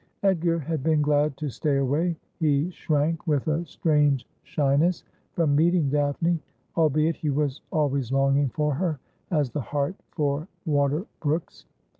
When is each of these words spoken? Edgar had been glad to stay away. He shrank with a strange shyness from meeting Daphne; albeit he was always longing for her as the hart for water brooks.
Edgar 0.23 0.57
had 0.57 0.81
been 0.81 1.03
glad 1.03 1.37
to 1.37 1.49
stay 1.51 1.77
away. 1.77 2.17
He 2.39 2.71
shrank 2.71 3.27
with 3.27 3.47
a 3.47 3.63
strange 3.67 4.25
shyness 4.41 5.03
from 5.33 5.55
meeting 5.55 5.89
Daphne; 5.91 6.39
albeit 6.75 7.17
he 7.17 7.29
was 7.29 7.61
always 7.69 8.11
longing 8.11 8.49
for 8.49 8.73
her 8.73 8.97
as 9.29 9.51
the 9.51 9.61
hart 9.61 9.93
for 10.09 10.47
water 10.65 11.05
brooks. 11.19 11.65